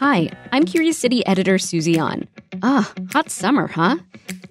Hi, 0.00 0.30
I'm 0.50 0.64
Curious 0.64 0.96
City 0.96 1.26
editor 1.26 1.58
Susie 1.58 1.98
An. 1.98 2.26
Ah, 2.62 2.90
hot 3.12 3.28
summer, 3.28 3.66
huh? 3.66 3.98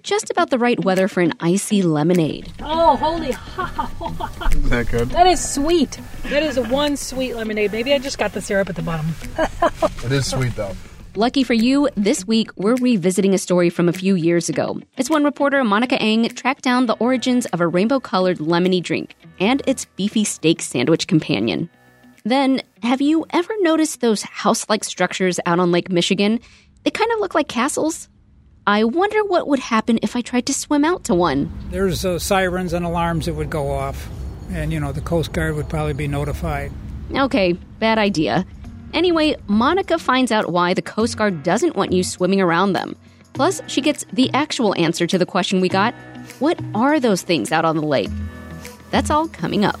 Just 0.04 0.30
about 0.30 0.50
the 0.50 0.60
right 0.60 0.78
weather 0.84 1.08
for 1.08 1.22
an 1.22 1.32
icy 1.40 1.82
lemonade. 1.82 2.52
Oh, 2.60 2.94
holy 2.94 3.30
Is 4.56 4.70
that 4.70 4.86
good? 4.88 5.08
That 5.10 5.26
is 5.26 5.42
sweet. 5.42 5.98
That 6.26 6.44
is 6.44 6.56
one 6.56 6.96
sweet 6.96 7.34
lemonade. 7.34 7.72
Maybe 7.72 7.92
I 7.92 7.98
just 7.98 8.16
got 8.16 8.32
the 8.32 8.40
syrup 8.40 8.68
at 8.68 8.76
the 8.76 8.82
bottom. 8.82 9.12
It 10.04 10.12
is 10.12 10.30
sweet 10.30 10.54
though. 10.54 10.76
Lucky 11.16 11.42
for 11.42 11.54
you, 11.54 11.88
this 11.96 12.24
week 12.24 12.50
we're 12.54 12.76
revisiting 12.76 13.34
a 13.34 13.38
story 13.38 13.70
from 13.70 13.88
a 13.88 13.92
few 13.92 14.14
years 14.14 14.48
ago. 14.48 14.80
It's 14.96 15.10
when 15.10 15.24
reporter 15.24 15.64
Monica 15.64 16.00
Eng 16.00 16.28
tracked 16.28 16.62
down 16.62 16.86
the 16.86 16.96
origins 17.00 17.46
of 17.46 17.60
a 17.60 17.66
rainbow 17.66 17.98
colored 17.98 18.38
lemony 18.38 18.80
drink 18.80 19.16
and 19.40 19.62
its 19.66 19.86
beefy 19.96 20.22
steak 20.22 20.62
sandwich 20.62 21.08
companion. 21.08 21.68
Then, 22.24 22.62
have 22.82 23.00
you 23.00 23.26
ever 23.30 23.52
noticed 23.60 24.00
those 24.00 24.22
house 24.22 24.68
like 24.68 24.84
structures 24.84 25.40
out 25.46 25.58
on 25.58 25.72
Lake 25.72 25.90
Michigan? 25.90 26.40
They 26.84 26.90
kind 26.90 27.10
of 27.12 27.20
look 27.20 27.34
like 27.34 27.48
castles. 27.48 28.08
I 28.66 28.84
wonder 28.84 29.24
what 29.24 29.48
would 29.48 29.58
happen 29.58 29.98
if 30.02 30.14
I 30.16 30.20
tried 30.20 30.46
to 30.46 30.54
swim 30.54 30.84
out 30.84 31.04
to 31.04 31.14
one. 31.14 31.50
There's 31.70 32.04
uh, 32.04 32.18
sirens 32.18 32.72
and 32.72 32.84
alarms 32.84 33.26
that 33.26 33.34
would 33.34 33.50
go 33.50 33.70
off, 33.70 34.08
and 34.50 34.72
you 34.72 34.78
know 34.78 34.92
the 34.92 35.00
Coast 35.00 35.32
Guard 35.32 35.56
would 35.56 35.68
probably 35.68 35.94
be 35.94 36.06
notified. 36.06 36.70
Okay, 37.14 37.52
bad 37.78 37.98
idea. 37.98 38.46
Anyway, 38.92 39.36
Monica 39.46 39.98
finds 39.98 40.30
out 40.30 40.52
why 40.52 40.74
the 40.74 40.82
Coast 40.82 41.16
Guard 41.16 41.42
doesn't 41.42 41.76
want 41.76 41.92
you 41.92 42.04
swimming 42.04 42.40
around 42.40 42.74
them. 42.74 42.96
Plus, 43.32 43.62
she 43.66 43.80
gets 43.80 44.04
the 44.12 44.30
actual 44.34 44.74
answer 44.76 45.06
to 45.06 45.16
the 45.16 45.26
question 45.26 45.60
we 45.60 45.68
got 45.68 45.94
What 46.38 46.60
are 46.74 47.00
those 47.00 47.22
things 47.22 47.52
out 47.52 47.64
on 47.64 47.76
the 47.76 47.86
lake? 47.86 48.10
That's 48.90 49.10
all 49.10 49.28
coming 49.28 49.64
up. 49.64 49.80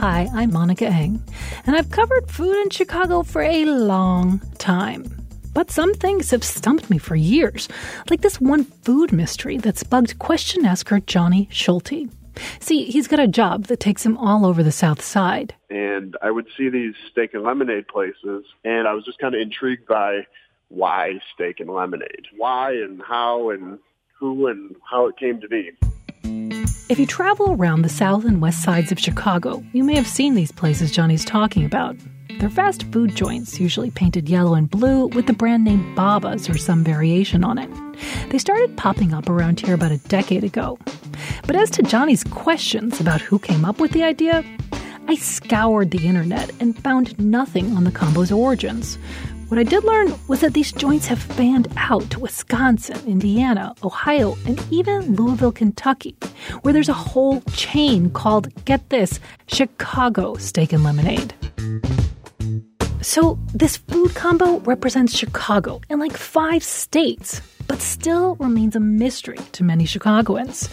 Hi, 0.00 0.30
I'm 0.32 0.50
Monica 0.50 0.86
Eng, 0.86 1.22
and 1.66 1.76
I've 1.76 1.90
covered 1.90 2.30
food 2.30 2.56
in 2.62 2.70
Chicago 2.70 3.22
for 3.22 3.42
a 3.42 3.66
long 3.66 4.40
time. 4.56 5.04
But 5.52 5.70
some 5.70 5.92
things 5.92 6.30
have 6.30 6.42
stumped 6.42 6.88
me 6.88 6.96
for 6.96 7.16
years, 7.16 7.68
like 8.08 8.22
this 8.22 8.40
one 8.40 8.64
food 8.64 9.12
mystery 9.12 9.58
that's 9.58 9.82
bugged 9.82 10.18
question 10.18 10.64
asker 10.64 11.00
Johnny 11.00 11.50
Schulte. 11.52 12.08
See, 12.60 12.86
he's 12.86 13.08
got 13.08 13.20
a 13.20 13.28
job 13.28 13.66
that 13.66 13.80
takes 13.80 14.06
him 14.06 14.16
all 14.16 14.46
over 14.46 14.62
the 14.62 14.72
South 14.72 15.02
Side. 15.02 15.54
And 15.68 16.16
I 16.22 16.30
would 16.30 16.46
see 16.56 16.70
these 16.70 16.94
steak 17.10 17.34
and 17.34 17.42
lemonade 17.42 17.86
places, 17.86 18.46
and 18.64 18.88
I 18.88 18.94
was 18.94 19.04
just 19.04 19.18
kind 19.18 19.34
of 19.34 19.42
intrigued 19.42 19.86
by 19.86 20.20
why 20.68 21.20
steak 21.34 21.60
and 21.60 21.68
lemonade, 21.68 22.24
why 22.38 22.72
and 22.72 23.02
how 23.06 23.50
and 23.50 23.78
who 24.18 24.46
and 24.46 24.76
how 24.90 25.08
it 25.08 25.18
came 25.18 25.42
to 25.42 25.48
be. 25.48 25.72
If 26.90 26.98
you 26.98 27.06
travel 27.06 27.52
around 27.52 27.82
the 27.82 27.88
south 27.88 28.24
and 28.24 28.42
west 28.42 28.64
sides 28.64 28.90
of 28.90 28.98
Chicago, 28.98 29.62
you 29.72 29.84
may 29.84 29.94
have 29.94 30.08
seen 30.08 30.34
these 30.34 30.50
places 30.50 30.90
Johnny's 30.90 31.24
talking 31.24 31.64
about. 31.64 31.94
They're 32.40 32.50
fast 32.50 32.82
food 32.90 33.14
joints, 33.14 33.60
usually 33.60 33.92
painted 33.92 34.28
yellow 34.28 34.54
and 34.54 34.68
blue, 34.68 35.06
with 35.06 35.28
the 35.28 35.32
brand 35.32 35.62
name 35.62 35.94
Baba's 35.94 36.50
or 36.50 36.58
some 36.58 36.82
variation 36.82 37.44
on 37.44 37.58
it. 37.58 37.70
They 38.30 38.38
started 38.38 38.76
popping 38.76 39.14
up 39.14 39.28
around 39.28 39.60
here 39.60 39.74
about 39.74 39.92
a 39.92 39.98
decade 39.98 40.42
ago. 40.42 40.80
But 41.46 41.54
as 41.54 41.70
to 41.70 41.84
Johnny's 41.84 42.24
questions 42.24 43.00
about 43.00 43.20
who 43.20 43.38
came 43.38 43.64
up 43.64 43.78
with 43.78 43.92
the 43.92 44.02
idea, 44.02 44.44
I 45.06 45.14
scoured 45.14 45.92
the 45.92 46.08
internet 46.08 46.50
and 46.58 46.76
found 46.82 47.16
nothing 47.20 47.76
on 47.76 47.84
the 47.84 47.92
combo's 47.92 48.32
origins. 48.32 48.98
What 49.50 49.58
I 49.58 49.64
did 49.64 49.82
learn 49.82 50.14
was 50.28 50.42
that 50.42 50.54
these 50.54 50.70
joints 50.70 51.08
have 51.08 51.18
fanned 51.18 51.66
out 51.76 52.08
to 52.10 52.20
Wisconsin, 52.20 53.04
Indiana, 53.04 53.74
Ohio, 53.82 54.36
and 54.46 54.64
even 54.70 55.16
Louisville, 55.16 55.50
Kentucky, 55.50 56.14
where 56.62 56.72
there's 56.72 56.88
a 56.88 56.92
whole 56.92 57.40
chain 57.52 58.10
called, 58.10 58.46
get 58.64 58.90
this, 58.90 59.18
Chicago 59.48 60.36
Steak 60.36 60.72
and 60.72 60.84
Lemonade. 60.84 61.34
So, 63.02 63.40
this 63.52 63.78
food 63.78 64.14
combo 64.14 64.60
represents 64.60 65.16
Chicago 65.16 65.80
and 65.90 65.98
like 65.98 66.16
five 66.16 66.62
states, 66.62 67.42
but 67.66 67.80
still 67.80 68.36
remains 68.36 68.76
a 68.76 68.80
mystery 68.80 69.38
to 69.50 69.64
many 69.64 69.84
Chicagoans. 69.84 70.70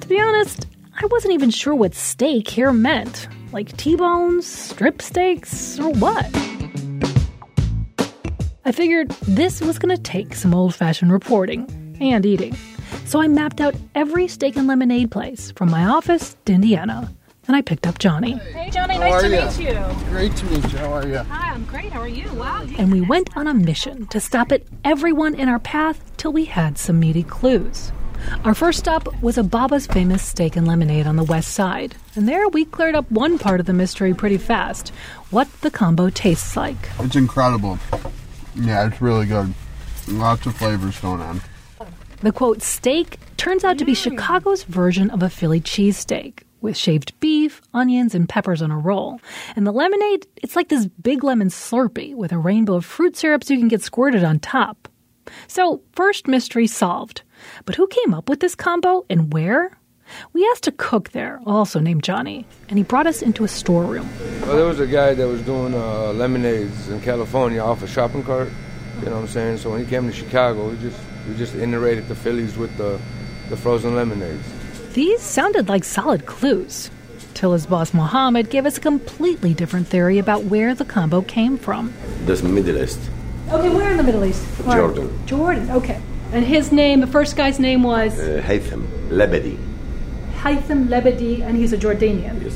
To 0.00 0.08
be 0.08 0.18
honest, 0.18 0.66
I 0.98 1.04
wasn't 1.10 1.34
even 1.34 1.50
sure 1.50 1.74
what 1.74 1.94
steak 1.94 2.48
here 2.48 2.72
meant. 2.72 3.28
Like 3.52 3.76
T 3.76 3.96
bones, 3.96 4.46
strip 4.46 5.02
steaks, 5.02 5.78
or 5.78 5.92
what? 5.92 6.24
I 8.64 8.72
figured 8.72 9.10
this 9.22 9.60
was 9.60 9.78
going 9.78 9.94
to 9.94 10.02
take 10.02 10.34
some 10.34 10.54
old 10.54 10.74
fashioned 10.74 11.12
reporting 11.12 11.96
and 12.00 12.24
eating. 12.24 12.56
So 13.04 13.20
I 13.20 13.28
mapped 13.28 13.60
out 13.60 13.74
every 13.94 14.26
steak 14.28 14.56
and 14.56 14.66
lemonade 14.66 15.10
place 15.10 15.50
from 15.50 15.70
my 15.70 15.84
office 15.84 16.36
to 16.46 16.52
Indiana. 16.54 17.12
And 17.46 17.54
I 17.54 17.60
picked 17.60 17.86
up 17.86 17.98
Johnny. 17.98 18.38
Hey, 18.38 18.70
Johnny, 18.70 18.94
How 18.94 19.00
nice 19.00 19.22
to 19.22 19.28
ya? 19.28 19.46
meet 19.50 19.68
you. 19.68 20.08
Great 20.08 20.34
to 20.36 20.46
meet 20.46 20.72
you. 20.72 20.78
How 20.78 20.92
are 20.94 21.06
you? 21.06 21.18
Hi, 21.18 21.52
I'm 21.52 21.64
great. 21.66 21.92
How 21.92 22.00
are 22.00 22.08
you? 22.08 22.32
Wow. 22.32 22.66
And 22.78 22.90
we 22.90 23.02
went 23.02 23.36
on 23.36 23.46
a 23.46 23.52
mission 23.52 24.06
to 24.06 24.18
stop 24.18 24.50
at 24.50 24.62
everyone 24.82 25.34
in 25.34 25.50
our 25.50 25.58
path 25.58 26.16
till 26.16 26.32
we 26.32 26.46
had 26.46 26.78
some 26.78 26.98
meaty 26.98 27.22
clues. 27.22 27.92
Our 28.44 28.54
first 28.54 28.78
stop 28.78 29.06
was 29.22 29.36
a 29.36 29.42
Baba's 29.42 29.86
famous 29.86 30.26
steak 30.26 30.56
and 30.56 30.66
lemonade 30.66 31.06
on 31.06 31.16
the 31.16 31.24
west 31.24 31.52
side. 31.52 31.94
And 32.14 32.26
there 32.26 32.48
we 32.48 32.64
cleared 32.64 32.94
up 32.94 33.10
one 33.10 33.38
part 33.38 33.60
of 33.60 33.66
the 33.66 33.74
mystery 33.74 34.14
pretty 34.14 34.38
fast 34.38 34.88
what 35.28 35.52
the 35.60 35.70
combo 35.70 36.08
tastes 36.08 36.56
like. 36.56 36.78
It's 37.00 37.16
incredible. 37.16 37.78
Yeah, 38.56 38.86
it's 38.86 39.00
really 39.00 39.26
good. 39.26 39.52
Lots 40.08 40.46
of 40.46 40.56
flavors 40.56 40.98
going 41.00 41.20
on. 41.20 41.40
The 42.20 42.32
quote 42.32 42.62
steak 42.62 43.18
turns 43.36 43.64
out 43.64 43.78
to 43.78 43.84
be 43.84 43.92
mm. 43.92 44.02
Chicago's 44.02 44.64
version 44.64 45.10
of 45.10 45.22
a 45.22 45.30
Philly 45.30 45.60
cheesesteak 45.60 46.42
with 46.60 46.76
shaved 46.76 47.18
beef, 47.20 47.60
onions, 47.74 48.14
and 48.14 48.28
peppers 48.28 48.62
on 48.62 48.70
a 48.70 48.78
roll. 48.78 49.20
And 49.54 49.66
the 49.66 49.72
lemonade, 49.72 50.26
it's 50.36 50.56
like 50.56 50.68
this 50.68 50.86
big 50.86 51.22
lemon 51.22 51.48
slurpee 51.48 52.14
with 52.14 52.32
a 52.32 52.38
rainbow 52.38 52.76
of 52.76 52.84
fruit 52.84 53.16
syrups 53.16 53.50
you 53.50 53.58
can 53.58 53.68
get 53.68 53.82
squirted 53.82 54.24
on 54.24 54.38
top. 54.38 54.88
So, 55.46 55.82
first 55.92 56.26
mystery 56.26 56.66
solved. 56.66 57.22
But 57.66 57.76
who 57.76 57.86
came 57.86 58.14
up 58.14 58.28
with 58.28 58.40
this 58.40 58.54
combo 58.54 59.04
and 59.10 59.32
where? 59.32 59.76
We 60.32 60.46
asked 60.52 60.66
a 60.66 60.72
cook 60.72 61.10
there, 61.10 61.40
also 61.46 61.80
named 61.80 62.02
Johnny, 62.02 62.46
and 62.68 62.78
he 62.78 62.84
brought 62.84 63.06
us 63.06 63.22
into 63.22 63.44
a 63.44 63.48
storeroom. 63.48 64.08
Well, 64.42 64.56
there 64.56 64.66
was 64.66 64.80
a 64.80 64.86
guy 64.86 65.14
that 65.14 65.26
was 65.28 65.42
doing 65.42 65.74
uh, 65.74 66.12
lemonades 66.12 66.88
in 66.88 67.00
California 67.00 67.60
off 67.60 67.82
a 67.82 67.86
shopping 67.86 68.22
cart. 68.24 68.48
You 69.00 69.06
know 69.06 69.16
what 69.16 69.22
I'm 69.22 69.28
saying? 69.28 69.58
So 69.58 69.70
when 69.70 69.80
he 69.84 69.86
came 69.90 70.06
to 70.06 70.12
Chicago, 70.12 70.70
he 70.70 70.80
just 70.80 71.00
we 71.28 71.34
just 71.36 71.54
iterated 71.54 72.06
the 72.08 72.14
Phillies 72.14 72.56
with 72.56 72.76
the 72.76 73.00
the 73.48 73.56
frozen 73.56 73.94
lemonades. 73.94 74.44
These 74.94 75.20
sounded 75.20 75.68
like 75.68 75.84
solid 75.84 76.26
clues. 76.26 76.90
Till 77.34 77.52
his 77.52 77.66
boss 77.66 77.92
Mohammed 77.92 78.48
gave 78.48 78.64
us 78.64 78.76
a 78.78 78.80
completely 78.80 79.54
different 79.54 79.88
theory 79.88 80.18
about 80.18 80.44
where 80.44 80.72
the 80.72 80.84
combo 80.84 81.20
came 81.22 81.58
from. 81.58 81.92
This 82.26 82.42
Middle 82.44 82.80
East. 82.80 83.00
Okay, 83.50 83.68
where 83.70 83.90
in 83.90 83.96
the 83.96 84.04
Middle 84.04 84.24
East? 84.24 84.46
Jordan. 84.64 85.26
Jordan, 85.26 85.68
okay. 85.72 86.00
And 86.32 86.44
his 86.44 86.70
name, 86.70 87.00
the 87.00 87.06
first 87.08 87.36
guy's 87.36 87.58
name 87.58 87.82
was 87.82 88.16
Uh, 88.18 88.40
Haytham, 88.46 88.86
Lebedi. 89.10 89.58
Haytham 90.44 90.88
Lebedi, 90.88 91.40
and 91.40 91.56
he's 91.56 91.72
a 91.72 91.78
Jordanian. 91.78 92.42
Yes. 92.42 92.52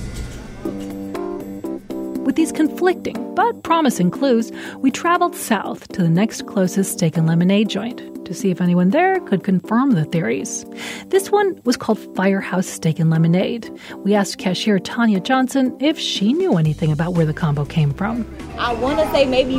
With 2.27 2.37
these 2.37 2.53
conflicting 2.53 3.35
but 3.35 3.63
promising 3.63 4.11
clues, 4.11 4.53
we 4.81 4.91
traveled 4.91 5.35
south 5.35 5.89
to 5.95 6.03
the 6.03 6.11
next 6.11 6.47
closest 6.47 6.93
steak 6.93 7.17
and 7.17 7.27
lemonade 7.27 7.71
joint 7.71 8.03
to 8.27 8.35
see 8.35 8.51
if 8.51 8.61
anyone 8.61 8.91
there 8.91 9.21
could 9.21 9.43
confirm 9.43 9.93
the 9.93 10.05
theories. 10.05 10.67
This 11.07 11.31
one 11.31 11.59
was 11.65 11.79
called 11.79 11.99
Firehouse 12.15 12.67
Steak 12.67 12.99
and 12.99 13.09
Lemonade. 13.09 13.71
We 14.05 14.15
asked 14.15 14.37
cashier 14.37 14.79
Tanya 14.79 15.19
Johnson 15.19 15.75
if 15.81 15.99
she 15.99 16.35
knew 16.35 16.59
anything 16.59 16.93
about 16.93 17.15
where 17.15 17.25
the 17.25 17.33
combo 17.33 17.65
came 17.65 17.95
from. 17.95 18.27
I 18.59 18.75
want 18.75 18.99
to 18.99 19.11
say 19.13 19.25
maybe 19.25 19.57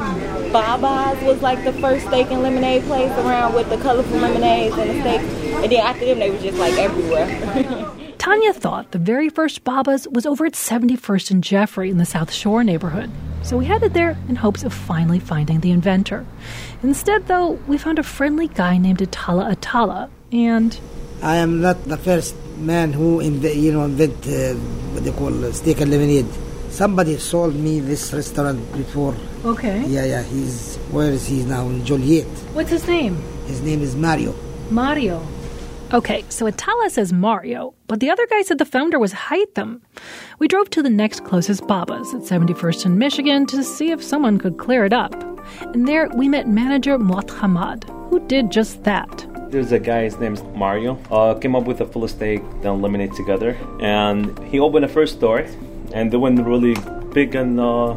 Baba's 0.52 1.20
was 1.24 1.42
like 1.42 1.64
the 1.64 1.74
first 1.74 2.06
steak 2.06 2.30
and 2.30 2.44
lemonade 2.44 2.84
place 2.84 3.12
around 3.14 3.56
with 3.56 3.70
the 3.72 3.78
colorful 3.78 4.20
lemonades 4.20 4.78
and 4.78 4.92
the 4.92 5.00
steak. 5.02 5.22
And 5.64 5.72
then 5.72 5.82
after 5.84 6.06
them, 6.06 6.20
they 6.20 6.30
were 6.30 6.38
just 6.38 6.60
like 6.60 6.76
everywhere. 6.76 7.96
Tanya 8.20 8.52
thought 8.52 8.92
the 8.92 9.00
very 9.00 9.30
first 9.30 9.64
Baba's 9.64 10.06
was 10.10 10.26
over 10.26 10.46
at 10.46 10.54
71st 10.54 11.32
and 11.32 11.42
Jeffrey 11.44 11.90
in 11.90 11.98
the 11.98 12.06
South 12.06 12.32
Shore 12.32 12.66
neighborhood. 12.66 13.10
So 13.44 13.58
we 13.58 13.66
headed 13.66 13.94
there 13.94 14.18
in 14.28 14.36
hopes 14.36 14.64
of 14.64 14.74
finally 14.74 15.20
finding 15.20 15.62
the 15.62 15.72
inventor. 15.72 16.26
Instead, 16.84 17.28
though, 17.28 17.52
we 17.66 17.78
found 17.78 17.98
a 17.98 18.04
friendly 18.04 18.50
guy 18.50 18.78
named 18.78 19.02
Atala 19.02 19.50
Atala 19.50 20.10
and 20.34 20.78
I 21.24 21.38
am 21.38 21.62
not 21.62 21.84
the 21.86 21.98
first 21.98 22.36
man 22.58 22.92
who 22.94 23.20
inv- 23.20 23.56
you 23.56 23.72
know 23.72 23.84
invent 23.86 24.16
uh, 24.28 24.54
what 24.94 25.04
they 25.04 25.12
call 25.12 25.34
uh, 25.46 25.52
steak 25.52 25.80
and 25.82 25.90
lemonade. 25.90 26.28
Somebody 26.70 27.18
sold 27.18 27.56
me 27.56 27.80
this 27.80 28.14
restaurant 28.14 28.60
before. 28.74 29.16
Okay. 29.44 29.84
Yeah, 29.88 30.06
yeah. 30.06 30.24
He's 30.24 30.78
where 30.92 31.10
is 31.12 31.26
he 31.26 31.44
now? 31.44 31.68
In 31.68 31.84
Joliet. 31.86 32.28
What's 32.54 32.70
his 32.70 32.86
name? 32.88 33.16
His 33.48 33.62
name 33.62 33.82
is 33.82 33.96
Mario. 33.96 34.36
Mario. 34.70 35.26
Okay, 35.92 36.24
so 36.30 36.46
Atala 36.46 36.92
says 36.92 37.12
Mario, 37.12 37.74
but 37.88 38.00
the 38.00 38.12
other 38.12 38.28
guy 38.28 38.44
said 38.44 38.60
the 38.60 38.66
founder 38.66 39.00
was 39.00 39.12
Haitham. 39.12 39.82
We 40.38 40.48
drove 40.48 40.70
to 40.70 40.84
the 40.84 40.90
next 40.90 41.26
closest 41.26 41.66
Baba's 41.66 42.14
at 42.14 42.22
71st 42.22 42.86
and 42.86 43.00
Michigan 43.00 43.48
to 43.48 43.64
see 43.64 43.90
if 43.90 44.04
someone 44.04 44.38
could 44.38 44.60
clear 44.60 44.86
it 44.86 44.94
up. 44.94 45.16
And 45.62 45.88
there 45.88 46.08
we 46.10 46.30
met 46.30 46.48
manager 46.48 47.00
Muat 47.00 47.30
Hamad, 47.30 47.86
who 48.12 48.20
did 48.28 48.52
just 48.52 48.84
that. 48.84 49.26
There's 49.50 49.72
a 49.72 49.80
guy, 49.80 50.04
his 50.04 50.20
name's 50.20 50.44
Mario, 50.54 51.00
uh, 51.10 51.34
came 51.34 51.56
up 51.56 51.64
with 51.64 51.82
a 51.82 51.88
full 51.88 52.08
steak 52.08 52.42
and 52.64 52.84
lemonade 52.84 53.14
together, 53.14 53.58
and 53.82 54.38
he 54.44 54.60
opened 54.60 54.84
the 54.84 54.90
first 54.90 55.16
store, 55.16 55.44
and 55.92 56.12
they 56.14 56.18
went 56.18 56.40
really 56.46 56.76
big 57.14 57.34
and 57.34 57.60
uh, 57.60 57.96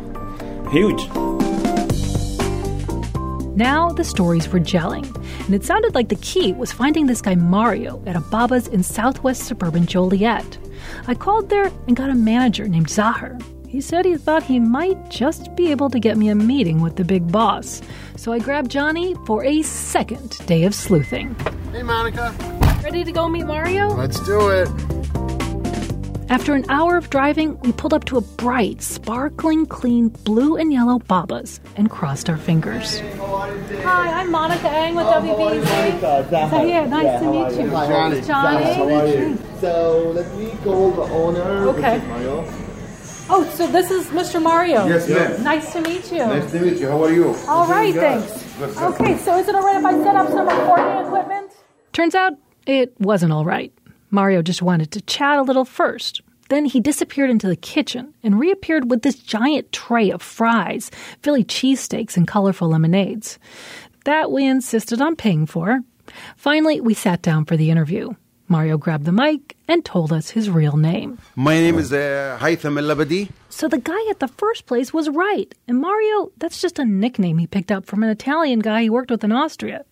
huge. 0.71 1.42
Now 3.55 3.91
the 3.91 4.03
stories 4.03 4.49
were 4.49 4.61
gelling, 4.61 5.05
and 5.45 5.55
it 5.55 5.63
sounded 5.63 5.95
like 5.95 6.09
the 6.09 6.17
key 6.17 6.55
was 6.55 6.73
finding 6.73 7.07
this 7.07 7.21
guy 7.21 7.35
Mario 7.35 8.03
at 8.07 8.17
a 8.17 8.21
Baba's 8.21 8.67
in 8.67 8.83
southwest 8.83 9.45
suburban 9.45 9.85
Joliet. 9.85 10.59
I 11.07 11.15
called 11.15 11.51
there 11.51 11.71
and 11.87 11.95
got 11.95 12.09
a 12.09 12.15
manager 12.15 12.67
named 12.67 12.89
Zahar. 12.89 13.39
He 13.69 13.83
said 13.83 14.07
he 14.07 14.17
thought 14.17 14.43
he 14.43 14.59
might 14.59 15.11
just 15.11 15.55
be 15.55 15.71
able 15.71 15.91
to 15.91 15.99
get 15.99 16.17
me 16.17 16.31
a 16.31 16.35
meeting 16.35 16.81
with 16.81 16.97
the 16.97 17.05
big 17.05 17.31
boss. 17.31 17.83
So 18.17 18.33
I 18.33 18.39
grabbed 18.39 18.71
Johnny 18.71 19.15
for 19.27 19.45
a 19.45 19.63
second 19.63 20.31
day 20.47 20.65
of 20.65 20.75
sleuthing. 20.75 21.35
Hey, 21.73 21.83
Monica. 21.83 22.35
Ready 22.83 23.05
to 23.05 23.13
go 23.13 23.29
meet 23.29 23.45
Mario? 23.45 23.89
Let's 23.89 24.21
do 24.21 24.49
it. 24.49 24.92
After 26.33 26.55
an 26.55 26.65
hour 26.71 26.97
of 26.97 27.11
driving, 27.11 27.61
we 27.61 27.73
pulled 27.73 27.93
up 27.93 28.07
to 28.07 28.17
a 28.17 28.23
bright, 28.23 28.81
sparkling, 28.81 29.67
clean 29.67 30.09
blue 30.09 30.57
and 30.57 30.73
yellow 30.73 30.99
Babas 30.99 31.61
and 31.77 31.91
crossed 31.91 32.31
our 32.31 32.39
fingers. 32.39 33.01
Hi, 33.01 34.23
I'm 34.23 34.31
Monica 34.31 34.71
Eng 34.71 34.95
with 34.95 35.05
WBEZ. 35.09 36.51
So 36.51 36.63
yeah, 36.63 36.87
nice 36.87 37.21
to 37.21 37.31
meet 37.31 37.63
you. 37.63 37.71
Johnny. 37.71 38.23
Johnny. 38.23 39.37
So 39.61 40.13
let 40.15 40.35
me 40.39 40.55
call 40.65 40.93
the 40.93 41.03
owner. 41.03 41.69
Okay. 41.69 41.99
Mario. 42.09 42.47
Oh, 43.29 43.45
so 43.55 43.67
this 43.67 43.91
is 43.91 44.07
Mr. 44.07 44.41
Mario. 44.41 44.87
Yes, 44.87 45.07
ma'am. 45.11 45.43
Nice 45.45 45.71
to 45.75 45.83
meet 45.83 46.11
you. 46.11 46.21
Nice 46.21 46.51
to 46.53 46.61
meet 46.61 46.79
you. 46.79 46.89
How 46.89 47.05
are 47.05 47.13
you? 47.13 47.35
All 47.47 47.67
right, 47.67 47.95
thanks. 47.95 48.79
Okay, 48.79 49.19
so 49.19 49.37
is 49.37 49.49
it 49.49 49.55
all 49.55 49.65
right 49.65 49.77
if 49.77 49.85
I 49.85 50.03
set 50.03 50.17
up 50.17 50.29
some 50.29 50.49
recording 50.49 51.07
equipment? 51.07 51.53
Turns 51.93 52.15
out 52.15 52.33
it 52.67 52.99
wasn't 52.99 53.35
all 53.35 53.45
right. 53.45 53.71
Mario 54.13 54.43
just 54.43 54.61
wanted 54.61 54.91
to 54.93 55.01
chat 55.01 55.39
a 55.39 55.43
little 55.43 55.65
first. 55.65 56.21
Then 56.51 56.67
he 56.67 56.81
disappeared 56.81 57.31
into 57.31 57.49
the 57.49 57.57
kitchen 57.57 58.13
and 58.23 58.39
reappeared 58.39 58.91
with 58.91 59.01
this 59.01 59.17
giant 59.17 59.73
tray 59.73 60.11
of 60.11 60.21
fries, 60.21 60.91
Philly 61.23 61.45
cheesesteaks, 61.45 62.19
and 62.19 62.29
colorful 62.29 62.69
lemonades. 62.69 63.39
That 64.05 64.31
we 64.31 64.47
insisted 64.47 65.01
on 65.01 65.17
paying 65.17 65.47
for. 65.47 65.81
Finally, 66.37 66.83
we 66.83 66.93
sat 66.93 67.23
down 67.23 67.47
for 67.47 67.57
the 67.57 67.71
interview. 67.71 68.11
Mario 68.49 68.77
grabbed 68.77 69.07
the 69.07 69.13
mic 69.13 69.57
and 69.67 69.83
told 69.83 70.13
us 70.13 70.29
his 70.29 70.51
real 70.51 70.77
name. 70.77 71.19
My 71.35 71.55
name 71.55 71.79
is 71.79 71.91
uh, 71.91 72.37
Haitham 72.39 72.77
Al 72.77 72.95
Labadi. 72.95 73.31
So 73.49 73.67
the 73.67 73.79
guy 73.79 74.11
at 74.11 74.21
the 74.21 74.29
first 74.29 74.67
place 74.67 74.93
was 74.93 75.09
right. 75.09 75.55
And 75.67 75.81
Mario, 75.81 76.33
that's 76.37 76.61
just 76.61 76.79
a 76.79 76.85
nickname 76.85 77.39
he 77.39 77.47
picked 77.47 77.73
up 77.73 77.87
from 77.87 78.03
an 78.03 78.11
Italian 78.11 78.59
guy 78.59 78.83
he 78.83 78.91
worked 78.91 79.11
with 79.11 79.25
in 79.25 79.33
Austria. 79.33 79.87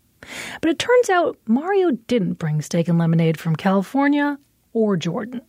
But 0.61 0.71
it 0.71 0.79
turns 0.79 1.11
out 1.11 1.39
Mario 1.47 1.93
didn't 2.07 2.35
bring 2.35 2.63
steak 2.63 2.89
and 2.89 2.99
lemonade 2.99 3.39
from 3.39 3.57
California 3.57 4.39
or 4.73 4.97
Jordan. 4.97 5.43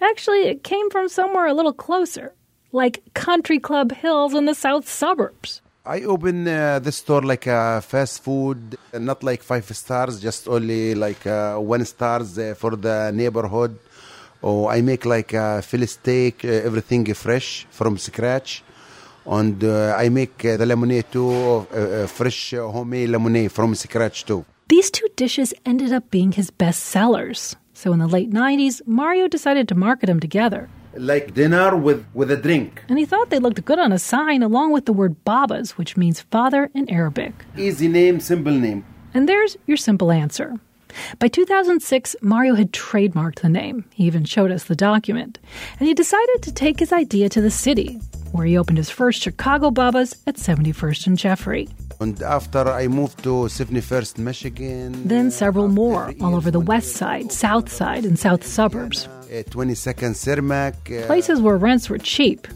Actually, 0.00 0.48
it 0.48 0.64
came 0.64 0.90
from 0.90 1.08
somewhere 1.08 1.46
a 1.46 1.54
little 1.54 1.72
closer, 1.72 2.34
like 2.72 3.02
Country 3.14 3.58
Club 3.58 3.92
Hills 3.92 4.34
in 4.34 4.46
the 4.46 4.54
south 4.54 4.88
suburbs. 4.88 5.62
I 5.86 6.02
open 6.02 6.46
uh, 6.46 6.80
this 6.80 6.96
store 6.96 7.22
like 7.22 7.46
uh, 7.46 7.80
fast 7.80 8.22
food, 8.22 8.76
not 8.92 9.22
like 9.22 9.42
five 9.42 9.64
stars, 9.74 10.20
just 10.20 10.46
only 10.46 10.94
like 10.94 11.26
uh, 11.26 11.56
one 11.56 11.84
stars 11.86 12.38
uh, 12.38 12.54
for 12.58 12.76
the 12.76 13.10
neighborhood. 13.14 13.78
Or 14.42 14.70
I 14.70 14.82
make 14.82 15.06
like 15.06 15.32
uh, 15.32 15.62
Philly 15.62 15.86
steak, 15.86 16.44
uh, 16.44 16.48
everything 16.48 17.06
fresh 17.14 17.66
from 17.70 17.96
scratch. 17.96 18.62
And 19.26 19.62
uh, 19.62 19.94
I 19.96 20.08
make 20.08 20.44
uh, 20.44 20.56
the 20.56 20.66
lemonade 20.66 21.10
too, 21.12 21.30
uh, 21.30 21.76
uh, 21.76 22.06
fresh 22.06 22.54
uh, 22.54 22.66
homemade 22.68 23.10
lemonade 23.10 23.52
from 23.52 23.74
scratch 23.74 24.24
too. 24.24 24.44
These 24.68 24.90
two 24.90 25.08
dishes 25.16 25.54
ended 25.64 25.92
up 25.92 26.10
being 26.10 26.32
his 26.32 26.50
best 26.50 26.84
sellers. 26.84 27.56
So 27.72 27.92
in 27.92 28.00
the 28.00 28.08
late 28.08 28.30
90s, 28.30 28.82
Mario 28.86 29.28
decided 29.28 29.68
to 29.68 29.74
market 29.74 30.06
them 30.06 30.20
together. 30.20 30.68
Like 30.94 31.34
dinner 31.34 31.76
with, 31.76 32.04
with 32.12 32.30
a 32.30 32.36
drink. 32.36 32.82
And 32.88 32.98
he 32.98 33.06
thought 33.06 33.30
they 33.30 33.38
looked 33.38 33.64
good 33.64 33.78
on 33.78 33.92
a 33.92 33.98
sign 33.98 34.42
along 34.42 34.72
with 34.72 34.86
the 34.86 34.92
word 34.92 35.24
Babas, 35.24 35.78
which 35.78 35.96
means 35.96 36.22
father 36.22 36.70
in 36.74 36.90
Arabic. 36.90 37.32
Easy 37.56 37.88
name, 37.88 38.20
simple 38.20 38.52
name. 38.52 38.84
And 39.14 39.28
there's 39.28 39.56
your 39.66 39.76
simple 39.76 40.10
answer. 40.10 40.54
By 41.18 41.28
2006, 41.28 42.16
Mario 42.20 42.54
had 42.54 42.72
trademarked 42.72 43.40
the 43.40 43.48
name. 43.48 43.84
He 43.94 44.04
even 44.04 44.24
showed 44.24 44.50
us 44.50 44.64
the 44.64 44.76
document. 44.76 45.38
And 45.78 45.86
he 45.88 45.94
decided 45.94 46.42
to 46.42 46.52
take 46.52 46.80
his 46.80 46.92
idea 46.92 47.28
to 47.28 47.40
the 47.40 47.50
city, 47.50 48.00
where 48.32 48.46
he 48.46 48.56
opened 48.58 48.78
his 48.78 48.90
first 48.90 49.20
Chicago 49.22 49.70
Babas 49.70 50.16
at 50.26 50.36
71st 50.36 51.06
and 51.06 51.18
Jeffrey. 51.18 51.68
And 52.00 52.20
after 52.22 52.68
I 52.68 52.86
moved 52.88 53.22
to 53.24 53.48
71st, 53.48 54.18
Michigan, 54.18 55.08
Then 55.08 55.30
several 55.30 55.68
more 55.68 56.12
all 56.20 56.34
over 56.36 56.50
the 56.50 56.60
west 56.60 56.92
side, 56.96 57.32
south 57.32 57.70
side, 57.72 58.04
and 58.04 58.18
south 58.18 58.44
suburbs. 58.46 59.08
uh, 59.28 59.42
22nd 59.50 60.14
Cermak. 60.14 60.74
Uh, 60.90 61.06
Places 61.06 61.40
where 61.40 61.56
rents 61.56 61.90
were 61.90 61.98
cheap. 61.98 62.46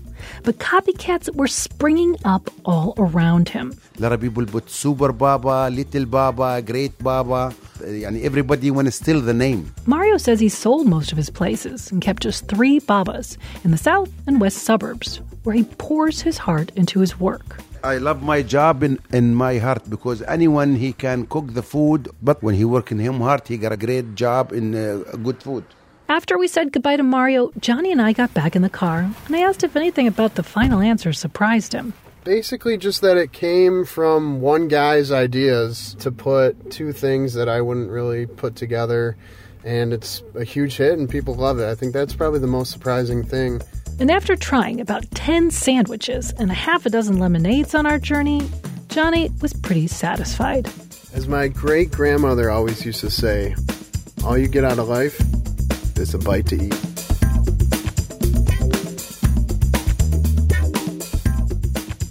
But 0.44 0.58
copycats 0.58 1.34
were 1.34 1.48
springing 1.48 2.14
up 2.24 2.48
all 2.64 2.94
around 2.96 3.48
him. 3.48 3.74
a 3.98 4.02
lot 4.02 4.12
of 4.12 4.20
people 4.20 4.46
put 4.46 4.70
Super 4.70 5.10
Baba, 5.12 5.68
Little 5.72 6.06
Baba, 6.06 6.62
Great 6.62 6.96
Baba. 7.02 7.52
Uh, 7.82 8.06
and 8.06 8.16
everybody 8.22 8.70
want 8.70 8.86
to 8.86 8.92
steal 8.92 9.20
the 9.20 9.34
name. 9.34 9.74
Mario 9.86 10.16
says 10.18 10.38
he 10.38 10.48
sold 10.48 10.86
most 10.86 11.10
of 11.10 11.18
his 11.18 11.28
places 11.30 11.90
and 11.90 12.00
kept 12.00 12.22
just 12.22 12.46
three 12.46 12.78
Babas 12.78 13.36
in 13.64 13.72
the 13.72 13.76
south 13.76 14.10
and 14.28 14.40
west 14.40 14.58
suburbs, 14.58 15.20
where 15.44 15.54
he 15.54 15.64
pours 15.64 16.22
his 16.22 16.38
heart 16.38 16.70
into 16.76 17.00
his 17.00 17.18
work. 17.18 17.58
I 17.84 17.98
love 17.98 18.22
my 18.22 18.42
job 18.42 18.82
in, 18.82 19.00
in 19.12 19.34
my 19.34 19.58
heart 19.58 19.90
because 19.90 20.22
anyone 20.22 20.76
he 20.76 20.92
can 20.92 21.26
cook 21.26 21.52
the 21.54 21.62
food, 21.62 22.08
but 22.22 22.42
when 22.42 22.54
he 22.54 22.64
work 22.64 22.92
in 22.92 22.98
him 23.00 23.20
heart, 23.20 23.48
he 23.48 23.56
got 23.56 23.72
a 23.72 23.76
great 23.76 24.14
job 24.14 24.52
in 24.52 24.74
uh, 24.74 25.02
good 25.16 25.42
food. 25.42 25.64
After 26.08 26.38
we 26.38 26.46
said 26.46 26.72
goodbye 26.72 26.96
to 26.96 27.02
Mario, 27.02 27.50
Johnny 27.58 27.90
and 27.90 28.00
I 28.00 28.12
got 28.12 28.34
back 28.34 28.54
in 28.54 28.62
the 28.62 28.70
car, 28.70 29.10
and 29.26 29.34
I 29.34 29.40
asked 29.40 29.64
if 29.64 29.74
anything 29.74 30.06
about 30.06 30.34
the 30.34 30.42
final 30.42 30.80
answer 30.80 31.12
surprised 31.12 31.72
him. 31.72 31.94
Basically, 32.22 32.76
just 32.76 33.00
that 33.00 33.16
it 33.16 33.32
came 33.32 33.84
from 33.84 34.40
one 34.40 34.68
guy's 34.68 35.10
ideas 35.10 35.96
to 36.00 36.12
put 36.12 36.70
two 36.70 36.92
things 36.92 37.34
that 37.34 37.48
I 37.48 37.60
wouldn't 37.62 37.90
really 37.90 38.26
put 38.26 38.54
together, 38.54 39.16
and 39.64 39.92
it's 39.92 40.22
a 40.36 40.44
huge 40.44 40.76
hit, 40.76 40.98
and 40.98 41.08
people 41.08 41.34
love 41.34 41.58
it. 41.58 41.68
I 41.68 41.74
think 41.74 41.94
that's 41.94 42.14
probably 42.14 42.38
the 42.38 42.46
most 42.46 42.70
surprising 42.70 43.24
thing. 43.24 43.60
And 44.00 44.10
after 44.10 44.34
trying 44.34 44.80
about 44.80 45.10
10 45.12 45.50
sandwiches 45.50 46.32
and 46.32 46.50
a 46.50 46.54
half 46.54 46.86
a 46.86 46.90
dozen 46.90 47.18
lemonades 47.18 47.74
on 47.74 47.86
our 47.86 47.98
journey, 47.98 48.42
Johnny 48.88 49.30
was 49.40 49.52
pretty 49.52 49.86
satisfied. 49.86 50.68
As 51.14 51.28
my 51.28 51.48
great 51.48 51.90
grandmother 51.90 52.50
always 52.50 52.84
used 52.84 53.00
to 53.00 53.10
say, 53.10 53.54
all 54.24 54.36
you 54.36 54.48
get 54.48 54.64
out 54.64 54.78
of 54.78 54.88
life 54.88 55.20
is 55.98 56.14
a 56.14 56.18
bite 56.18 56.46
to 56.46 56.56
eat. 56.56 56.74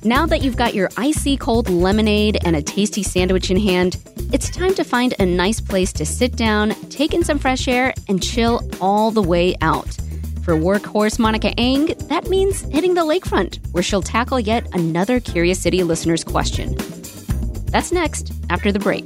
Now 0.03 0.25
that 0.25 0.41
you've 0.41 0.57
got 0.57 0.73
your 0.73 0.89
icy 0.97 1.37
cold 1.37 1.69
lemonade 1.69 2.39
and 2.43 2.55
a 2.55 2.61
tasty 2.61 3.03
sandwich 3.03 3.51
in 3.51 3.57
hand, 3.57 3.97
it's 4.33 4.49
time 4.49 4.73
to 4.75 4.83
find 4.83 5.13
a 5.19 5.25
nice 5.25 5.61
place 5.61 5.93
to 5.93 6.05
sit 6.05 6.35
down, 6.35 6.71
take 6.89 7.13
in 7.13 7.23
some 7.23 7.37
fresh 7.37 7.67
air, 7.67 7.93
and 8.07 8.21
chill 8.21 8.67
all 8.81 9.11
the 9.11 9.21
way 9.21 9.55
out. 9.61 10.00
For 10.51 10.57
workhorse 10.57 11.17
Monica 11.17 11.57
Eng, 11.57 11.85
that 12.09 12.27
means 12.27 12.63
hitting 12.63 12.93
the 12.93 13.05
lakefront, 13.05 13.65
where 13.71 13.81
she'll 13.81 14.01
tackle 14.01 14.37
yet 14.37 14.67
another 14.75 15.21
Curious 15.21 15.61
City 15.61 15.81
listener's 15.81 16.25
question. 16.25 16.75
That's 17.67 17.93
next, 17.93 18.33
after 18.49 18.69
the 18.69 18.79
break. 18.79 19.05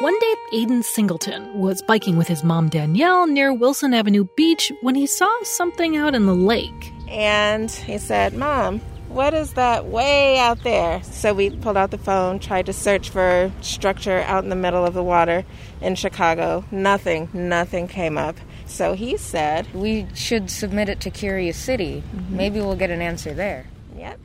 One 0.00 0.16
day, 0.20 0.34
Aiden 0.52 0.84
Singleton 0.84 1.58
was 1.58 1.82
biking 1.82 2.16
with 2.16 2.28
his 2.28 2.44
mom 2.44 2.68
Danielle 2.68 3.26
near 3.26 3.52
Wilson 3.52 3.92
Avenue 3.92 4.28
Beach 4.36 4.70
when 4.80 4.94
he 4.94 5.08
saw 5.08 5.28
something 5.42 5.96
out 5.96 6.14
in 6.14 6.26
the 6.26 6.36
lake. 6.36 6.92
And 7.08 7.68
he 7.68 7.98
said, 7.98 8.32
Mom, 8.32 8.78
what 9.08 9.34
is 9.34 9.54
that 9.54 9.86
way 9.86 10.38
out 10.38 10.62
there? 10.62 11.02
So 11.02 11.34
we 11.34 11.50
pulled 11.50 11.76
out 11.76 11.90
the 11.90 11.98
phone, 11.98 12.38
tried 12.38 12.66
to 12.66 12.72
search 12.72 13.10
for 13.10 13.50
structure 13.60 14.20
out 14.20 14.44
in 14.44 14.50
the 14.50 14.56
middle 14.56 14.86
of 14.86 14.94
the 14.94 15.02
water 15.02 15.44
in 15.80 15.96
Chicago. 15.96 16.64
Nothing, 16.70 17.28
nothing 17.32 17.88
came 17.88 18.16
up. 18.16 18.36
So 18.66 18.92
he 18.94 19.16
said, 19.16 19.66
We 19.74 20.06
should 20.14 20.48
submit 20.48 20.88
it 20.88 21.00
to 21.00 21.10
Curious 21.10 21.56
City. 21.56 22.04
Mm-hmm. 22.14 22.36
Maybe 22.36 22.60
we'll 22.60 22.76
get 22.76 22.90
an 22.90 23.02
answer 23.02 23.34
there. 23.34 23.66
Yep. 23.96 24.20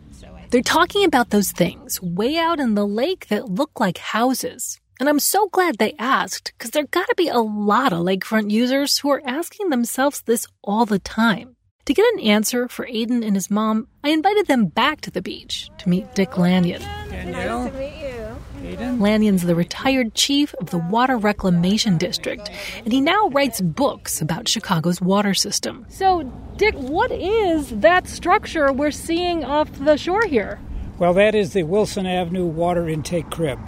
They're 0.51 0.61
talking 0.61 1.03
about 1.03 1.31
those 1.31 1.51
things 1.51 1.99
way 1.99 2.37
out 2.37 2.59
in 2.59 2.75
the 2.75 2.85
lake 2.85 3.25
that 3.29 3.49
look 3.49 3.79
like 3.79 3.97
houses. 3.97 4.79
And 5.03 5.09
I'm 5.09 5.19
so 5.19 5.49
glad 5.49 5.79
they 5.79 5.95
asked 5.99 6.53
because 6.57 6.71
there 6.71 6.85
gotta 6.85 7.13
be 7.17 7.27
a 7.27 7.39
lot 7.39 7.91
of 7.91 8.05
lakefront 8.05 8.51
users 8.51 8.99
who 8.99 9.09
are 9.09 9.21
asking 9.25 9.67
themselves 9.67 10.21
this 10.21 10.47
all 10.63 10.85
the 10.85 10.97
time. 10.97 11.57
To 11.87 11.93
get 11.93 12.05
an 12.13 12.21
answer 12.21 12.69
for 12.69 12.85
Aiden 12.85 13.21
and 13.21 13.35
his 13.35 13.51
mom, 13.51 13.89
I 14.01 14.11
invited 14.11 14.47
them 14.47 14.67
back 14.67 15.01
to 15.01 15.11
the 15.11 15.21
beach 15.21 15.69
to 15.79 15.89
meet 15.89 16.15
Dick 16.15 16.37
Lanyon. 16.37 16.81
Danielle? 17.09 17.63
Nice 17.65 17.73
to 17.73 17.77
meet 17.77 17.97
you. 17.97 18.75
Aiden? 18.77 19.01
Lanyon's 19.01 19.43
the 19.43 19.55
retired 19.55 20.15
chief 20.15 20.53
of 20.53 20.69
the 20.69 20.77
Water 20.77 21.17
Reclamation 21.17 21.97
District, 21.97 22.49
and 22.77 22.93
he 22.93 23.01
now 23.01 23.27
writes 23.27 23.59
books 23.59 24.21
about 24.21 24.47
Chicago's 24.47 25.01
water 25.01 25.33
system. 25.33 25.85
So, 25.89 26.23
Dick, 26.55 26.75
what 26.75 27.11
is 27.11 27.71
that 27.81 28.07
structure 28.07 28.71
we're 28.71 28.91
seeing 28.91 29.43
off 29.43 29.69
the 29.79 29.97
shore 29.97 30.25
here? 30.25 30.61
Well, 30.97 31.13
that 31.15 31.35
is 31.35 31.51
the 31.51 31.63
Wilson 31.63 32.05
Avenue 32.05 32.45
water 32.45 32.87
intake 32.87 33.29
crib. 33.29 33.59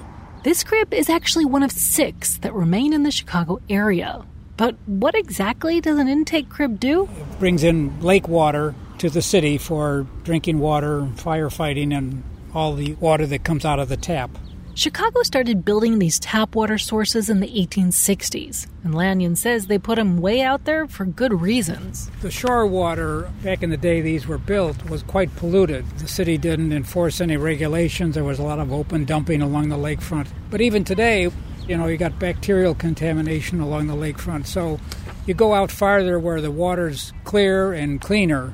This 0.45 0.63
crib 0.63 0.93
is 0.93 1.09
actually 1.09 1.45
one 1.45 1.63
of 1.63 1.71
six 1.71 2.37
that 2.37 2.53
remain 2.53 2.93
in 2.93 3.01
the 3.01 3.09
Chicago 3.09 3.61
area. 3.67 4.23
But 4.57 4.75
what 4.85 5.15
exactly 5.15 5.81
does 5.81 5.97
an 5.97 6.07
intake 6.07 6.49
crib 6.49 6.79
do? 6.79 7.05
It 7.05 7.39
brings 7.39 7.63
in 7.63 7.99
lake 7.99 8.27
water 8.27 8.75
to 8.99 9.09
the 9.09 9.23
city 9.23 9.57
for 9.57 10.05
drinking 10.23 10.59
water, 10.59 11.09
firefighting, 11.15 11.97
and 11.97 12.21
all 12.53 12.75
the 12.75 12.93
water 12.99 13.25
that 13.25 13.43
comes 13.43 13.65
out 13.65 13.79
of 13.79 13.89
the 13.89 13.97
tap. 13.97 14.29
Chicago 14.77 15.24
started 15.24 15.63
building 15.63 16.00
these 16.00 16.20
tap 16.20 16.53
water 16.53 16.77
sources 16.77 17.29
in 17.29 17.39
the 17.39 17.48
1860s, 17.48 18.67
and 18.84 18.94
Lanyon 18.94 19.38
says 19.38 19.67
they 19.67 19.77
put 19.77 19.96
them 19.96 20.17
way 20.17 20.41
out 20.41 20.65
there 20.65 20.86
for 20.86 21.05
good 21.05 21.39
reasons. 21.39 22.12
The 22.22 22.29
shore 22.29 22.67
water, 22.67 23.32
back 23.41 23.63
in 23.63 23.70
the 23.70 23.77
day 23.77 24.01
these 24.01 24.27
were 24.27 24.38
built, 24.38 24.89
was 24.89 25.01
quite 25.01 25.34
polluted. 25.38 25.89
The 26.00 26.10
city 26.10 26.38
didn't 26.38 26.74
enforce 26.74 27.22
any 27.22 27.38
regulations. 27.38 28.15
There 28.15 28.25
was 28.25 28.38
a 28.38 28.44
lot 28.44 28.60
of 28.60 28.74
open 28.74 29.05
dumping 29.05 29.41
along 29.41 29.70
the 29.70 29.77
lakefront. 29.77 30.27
But 30.51 30.60
even 30.60 30.84
today, 30.84 31.32
you 31.70 31.77
know, 31.77 31.88
you 31.88 31.96
got 31.96 32.20
bacterial 32.20 32.75
contamination 32.75 33.62
along 33.62 33.88
the 33.88 33.96
lakefront. 33.96 34.46
So 34.46 34.82
you 35.25 35.34
go 35.34 35.53
out 35.53 35.72
farther 35.72 36.20
where 36.20 36.41
the 36.41 36.51
water's 36.51 37.13
clear 37.24 37.72
and 37.72 38.01
cleaner 38.01 38.53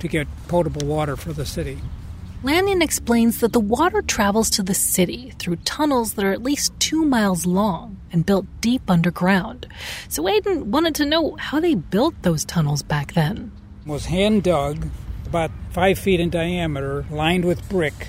to 0.00 0.08
get 0.08 0.26
potable 0.48 0.84
water 0.84 1.14
for 1.16 1.32
the 1.32 1.46
city. 1.46 1.78
Lanyon 2.42 2.80
explains 2.80 3.40
that 3.40 3.52
the 3.52 3.60
water 3.60 4.00
travels 4.00 4.48
to 4.48 4.62
the 4.62 4.72
city 4.72 5.34
through 5.38 5.56
tunnels 5.56 6.14
that 6.14 6.24
are 6.24 6.32
at 6.32 6.42
least 6.42 6.72
two 6.80 7.04
miles 7.04 7.44
long 7.44 7.98
and 8.12 8.24
built 8.24 8.46
deep 8.62 8.90
underground. 8.90 9.66
So 10.08 10.22
Aiden 10.22 10.64
wanted 10.64 10.94
to 10.94 11.04
know 11.04 11.36
how 11.36 11.60
they 11.60 11.74
built 11.74 12.14
those 12.22 12.46
tunnels 12.46 12.82
back 12.82 13.12
then. 13.12 13.52
Was 13.84 14.06
hand 14.06 14.44
dug, 14.44 14.88
about 15.26 15.50
five 15.72 15.98
feet 15.98 16.18
in 16.18 16.30
diameter, 16.30 17.04
lined 17.10 17.44
with 17.44 17.68
brick, 17.68 18.08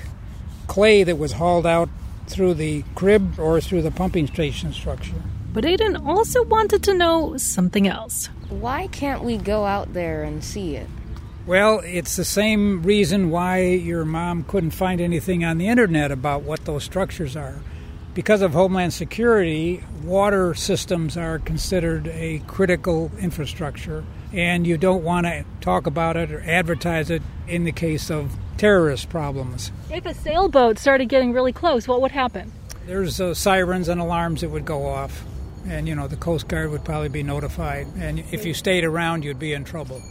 clay 0.67 1.03
that 1.03 1.17
was 1.17 1.33
hauled 1.33 1.67
out 1.67 1.89
through 2.27 2.53
the 2.53 2.85
crib 2.95 3.37
or 3.37 3.59
through 3.59 3.81
the 3.81 3.91
pumping 3.91 4.27
station 4.27 4.71
structure. 4.71 5.21
But 5.51 5.65
Aiden 5.65 6.07
also 6.07 6.45
wanted 6.45 6.83
to 6.83 6.93
know 6.93 7.35
something 7.35 7.85
else. 7.85 8.27
Why 8.47 8.87
can't 8.87 9.25
we 9.25 9.35
go 9.35 9.65
out 9.65 9.91
there 9.91 10.23
and 10.23 10.41
see 10.41 10.77
it? 10.77 10.87
Well, 11.47 11.79
it's 11.83 12.15
the 12.15 12.23
same 12.23 12.83
reason 12.83 13.31
why 13.31 13.63
your 13.63 14.05
mom 14.05 14.43
couldn't 14.43 14.71
find 14.71 15.01
anything 15.01 15.43
on 15.43 15.57
the 15.57 15.67
internet 15.67 16.11
about 16.11 16.43
what 16.43 16.65
those 16.65 16.83
structures 16.83 17.35
are. 17.35 17.61
Because 18.13 18.41
of 18.41 18.53
Homeland 18.53 18.93
Security, 18.93 19.83
water 20.03 20.53
systems 20.53 21.17
are 21.17 21.39
considered 21.39 22.09
a 22.09 22.39
critical 22.45 23.11
infrastructure, 23.19 24.03
and 24.31 24.67
you 24.67 24.77
don't 24.77 25.03
want 25.03 25.25
to 25.25 25.43
talk 25.61 25.87
about 25.87 26.15
it 26.15 26.31
or 26.31 26.41
advertise 26.41 27.09
it 27.09 27.23
in 27.47 27.63
the 27.63 27.71
case 27.71 28.11
of 28.11 28.35
terrorist 28.57 29.09
problems. 29.09 29.71
If 29.89 30.05
a 30.05 30.13
sailboat 30.13 30.77
started 30.77 31.09
getting 31.09 31.33
really 31.33 31.53
close, 31.53 31.87
what 31.87 32.01
would 32.01 32.11
happen? 32.11 32.51
There's 32.85 33.19
uh, 33.19 33.33
sirens 33.33 33.87
and 33.87 33.99
alarms 33.99 34.41
that 34.41 34.49
would 34.49 34.65
go 34.65 34.85
off, 34.85 35.23
and 35.65 35.87
you 35.87 35.95
know 35.95 36.07
the 36.07 36.17
Coast 36.17 36.47
Guard 36.47 36.69
would 36.69 36.85
probably 36.85 37.09
be 37.09 37.23
notified, 37.23 37.87
and 37.97 38.19
if 38.31 38.45
you 38.45 38.53
stayed 38.53 38.83
around, 38.83 39.23
you'd 39.23 39.39
be 39.39 39.53
in 39.53 39.63
trouble. 39.63 40.01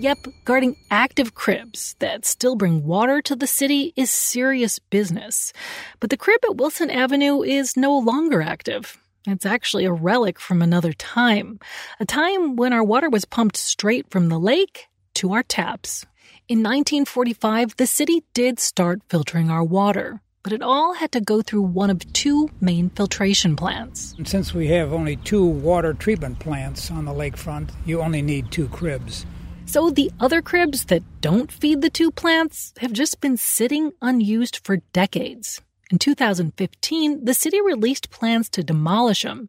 Yep, 0.00 0.28
guarding 0.46 0.76
active 0.90 1.34
cribs 1.34 1.94
that 1.98 2.24
still 2.24 2.56
bring 2.56 2.86
water 2.86 3.20
to 3.20 3.36
the 3.36 3.46
city 3.46 3.92
is 3.96 4.10
serious 4.10 4.78
business. 4.78 5.52
But 6.00 6.08
the 6.08 6.16
crib 6.16 6.40
at 6.48 6.56
Wilson 6.56 6.88
Avenue 6.88 7.42
is 7.42 7.76
no 7.76 7.98
longer 7.98 8.40
active. 8.40 8.96
It's 9.26 9.44
actually 9.44 9.84
a 9.84 9.92
relic 9.92 10.40
from 10.40 10.62
another 10.62 10.94
time, 10.94 11.60
a 12.00 12.06
time 12.06 12.56
when 12.56 12.72
our 12.72 12.82
water 12.82 13.10
was 13.10 13.26
pumped 13.26 13.58
straight 13.58 14.08
from 14.08 14.30
the 14.30 14.40
lake 14.40 14.86
to 15.16 15.34
our 15.34 15.42
taps. 15.42 16.06
In 16.48 16.60
1945, 16.60 17.76
the 17.76 17.86
city 17.86 18.24
did 18.32 18.58
start 18.58 19.02
filtering 19.10 19.50
our 19.50 19.62
water, 19.62 20.22
but 20.42 20.54
it 20.54 20.62
all 20.62 20.94
had 20.94 21.12
to 21.12 21.20
go 21.20 21.42
through 21.42 21.60
one 21.60 21.90
of 21.90 22.10
two 22.14 22.48
main 22.58 22.88
filtration 22.88 23.54
plants. 23.54 24.14
And 24.16 24.26
since 24.26 24.54
we 24.54 24.68
have 24.68 24.94
only 24.94 25.16
two 25.16 25.44
water 25.44 25.92
treatment 25.92 26.38
plants 26.38 26.90
on 26.90 27.04
the 27.04 27.12
lakefront, 27.12 27.68
you 27.84 28.00
only 28.00 28.22
need 28.22 28.50
two 28.50 28.66
cribs. 28.68 29.26
So 29.70 29.88
the 29.88 30.10
other 30.18 30.42
cribs 30.42 30.86
that 30.86 31.04
don't 31.20 31.52
feed 31.52 31.80
the 31.80 31.90
two 31.90 32.10
plants 32.10 32.74
have 32.80 32.92
just 32.92 33.20
been 33.20 33.36
sitting 33.36 33.92
unused 34.02 34.66
for 34.66 34.78
decades. 34.92 35.62
In 35.92 35.98
2015, 35.98 37.24
the 37.24 37.34
city 37.34 37.60
released 37.60 38.10
plans 38.10 38.48
to 38.50 38.64
demolish 38.64 39.22
them. 39.22 39.48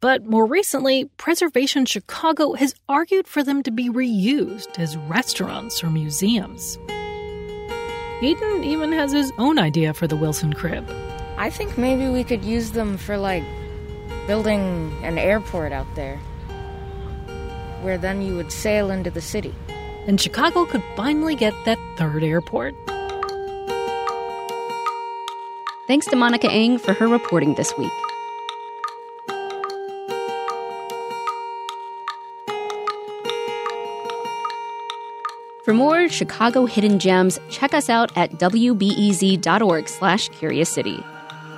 But 0.00 0.26
more 0.26 0.44
recently, 0.44 1.04
Preservation 1.18 1.86
Chicago 1.86 2.54
has 2.54 2.74
argued 2.88 3.28
for 3.28 3.44
them 3.44 3.62
to 3.62 3.70
be 3.70 3.88
reused 3.88 4.76
as 4.76 4.96
restaurants 4.96 5.84
or 5.84 5.90
museums. 5.90 6.76
Aiden 8.22 8.64
even 8.64 8.90
has 8.90 9.12
his 9.12 9.30
own 9.38 9.56
idea 9.56 9.94
for 9.94 10.08
the 10.08 10.16
Wilson 10.16 10.52
crib. 10.52 10.84
I 11.38 11.48
think 11.48 11.78
maybe 11.78 12.08
we 12.08 12.24
could 12.24 12.44
use 12.44 12.72
them 12.72 12.98
for, 12.98 13.16
like, 13.16 13.44
building 14.26 14.92
an 15.04 15.16
airport 15.16 15.70
out 15.70 15.94
there. 15.94 16.18
Where 17.82 17.98
then 17.98 18.22
you 18.22 18.36
would 18.36 18.52
sail 18.52 18.90
into 18.90 19.10
the 19.10 19.20
city. 19.20 19.54
And 20.06 20.20
Chicago 20.20 20.66
could 20.66 20.82
finally 20.96 21.34
get 21.34 21.54
that 21.64 21.78
third 21.96 22.22
airport. 22.22 22.74
Thanks 25.86 26.06
to 26.06 26.16
Monica 26.16 26.50
Eng 26.50 26.78
for 26.78 26.92
her 26.92 27.08
reporting 27.08 27.54
this 27.54 27.72
week. 27.76 27.90
For 35.64 35.74
more 35.74 36.08
Chicago 36.08 36.66
hidden 36.66 36.98
gems, 36.98 37.38
check 37.48 37.74
us 37.74 37.88
out 37.88 38.10
at 38.16 38.32
wbez.org 38.32 39.88
slash 39.88 40.28
Curious 40.30 40.68
City. 40.68 41.04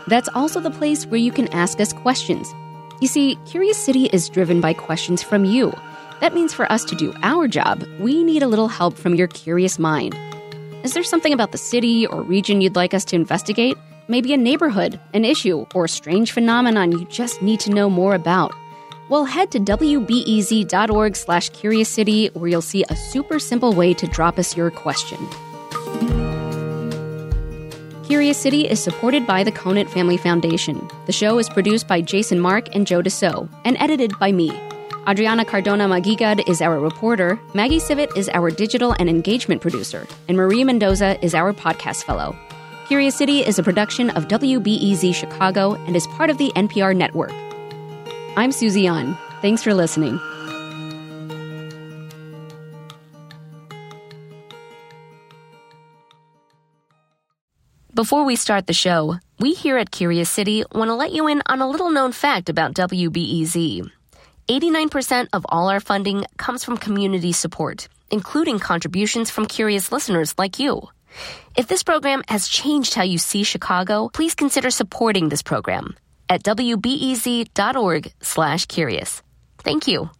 That's 0.06 0.28
also 0.34 0.60
the 0.60 0.70
place 0.70 1.06
where 1.06 1.20
you 1.20 1.30
can 1.30 1.48
ask 1.48 1.80
us 1.80 1.92
questions. 1.92 2.54
You 3.00 3.08
see, 3.08 3.36
Curious 3.46 3.78
City 3.78 4.06
is 4.12 4.28
driven 4.28 4.60
by 4.60 4.74
questions 4.74 5.22
from 5.22 5.44
you. 5.44 5.72
That 6.22 6.34
means 6.34 6.54
for 6.54 6.70
us 6.70 6.84
to 6.84 6.94
do 6.94 7.12
our 7.24 7.48
job, 7.48 7.82
we 7.98 8.22
need 8.22 8.44
a 8.44 8.46
little 8.46 8.68
help 8.68 8.96
from 8.96 9.16
your 9.16 9.26
curious 9.26 9.76
mind. 9.76 10.16
Is 10.84 10.94
there 10.94 11.02
something 11.02 11.32
about 11.32 11.50
the 11.50 11.58
city 11.58 12.06
or 12.06 12.22
region 12.22 12.60
you'd 12.60 12.76
like 12.76 12.94
us 12.94 13.04
to 13.06 13.16
investigate? 13.16 13.76
Maybe 14.06 14.32
a 14.32 14.36
neighborhood, 14.36 15.00
an 15.14 15.24
issue, 15.24 15.66
or 15.74 15.86
a 15.86 15.88
strange 15.88 16.30
phenomenon 16.30 16.92
you 16.92 17.06
just 17.06 17.42
need 17.42 17.58
to 17.60 17.70
know 17.70 17.90
more 17.90 18.14
about? 18.14 18.52
Well, 19.08 19.24
head 19.24 19.50
to 19.50 19.58
wbez.org 19.58 21.16
slash 21.16 21.48
curious 21.48 21.88
city 21.88 22.28
where 22.34 22.48
you'll 22.48 22.62
see 22.62 22.84
a 22.88 22.94
super 22.94 23.40
simple 23.40 23.72
way 23.72 23.92
to 23.94 24.06
drop 24.06 24.38
us 24.38 24.56
your 24.56 24.70
question. 24.70 25.18
Curious 28.04 28.38
City 28.38 28.68
is 28.68 28.78
supported 28.78 29.26
by 29.26 29.42
the 29.42 29.50
Conant 29.50 29.90
Family 29.90 30.18
Foundation. 30.18 30.88
The 31.06 31.12
show 31.12 31.38
is 31.40 31.48
produced 31.48 31.88
by 31.88 32.00
Jason 32.00 32.38
Marck 32.38 32.72
and 32.76 32.86
Joe 32.86 33.02
DeCeault 33.02 33.48
and 33.64 33.76
edited 33.80 34.16
by 34.20 34.30
me. 34.30 34.52
Adriana 35.08 35.44
Cardona 35.44 35.88
Maguigad 35.88 36.48
is 36.48 36.62
our 36.62 36.78
reporter, 36.78 37.36
Maggie 37.54 37.80
Sivit 37.80 38.16
is 38.16 38.28
our 38.28 38.52
digital 38.52 38.94
and 39.00 39.10
engagement 39.10 39.60
producer, 39.60 40.06
and 40.28 40.36
Marie 40.36 40.62
Mendoza 40.62 41.18
is 41.24 41.34
our 41.34 41.52
podcast 41.52 42.04
fellow. 42.04 42.36
Curious 42.86 43.16
City 43.16 43.40
is 43.40 43.58
a 43.58 43.64
production 43.64 44.10
of 44.10 44.28
WBEZ 44.28 45.12
Chicago 45.12 45.74
and 45.86 45.96
is 45.96 46.06
part 46.06 46.30
of 46.30 46.38
the 46.38 46.52
NPR 46.54 46.96
network. 46.96 47.32
I'm 48.36 48.52
Susie 48.52 48.86
An. 48.86 49.18
Thanks 49.40 49.60
for 49.60 49.74
listening. 49.74 50.20
Before 57.92 58.24
we 58.24 58.36
start 58.36 58.68
the 58.68 58.72
show, 58.72 59.18
we 59.40 59.52
here 59.52 59.78
at 59.78 59.90
Curious 59.90 60.30
City 60.30 60.64
want 60.72 60.90
to 60.90 60.94
let 60.94 61.10
you 61.10 61.26
in 61.26 61.42
on 61.46 61.60
a 61.60 61.68
little 61.68 61.90
known 61.90 62.12
fact 62.12 62.48
about 62.48 62.74
WBEZ. 62.74 63.90
89% 64.48 65.28
of 65.32 65.44
all 65.48 65.68
our 65.68 65.80
funding 65.80 66.24
comes 66.36 66.64
from 66.64 66.78
community 66.78 67.32
support, 67.32 67.88
including 68.10 68.58
contributions 68.58 69.30
from 69.30 69.46
curious 69.46 69.90
listeners 69.90 70.34
like 70.38 70.58
you. 70.58 70.82
If 71.56 71.66
this 71.68 71.82
program 71.82 72.22
has 72.28 72.48
changed 72.48 72.94
how 72.94 73.02
you 73.02 73.18
see 73.18 73.42
Chicago, 73.44 74.08
please 74.08 74.34
consider 74.34 74.70
supporting 74.70 75.28
this 75.28 75.42
program 75.42 75.96
at 76.28 76.42
wbez.org 76.42 78.12
slash 78.20 78.66
curious. 78.66 79.22
Thank 79.58 79.86
you. 79.86 80.10